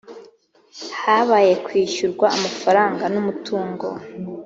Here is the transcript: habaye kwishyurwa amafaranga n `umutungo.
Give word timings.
habaye 1.01 1.53
kwishyurwa 1.65 2.25
amafaranga 2.35 3.03
n 3.13 3.15
`umutungo. 3.19 3.87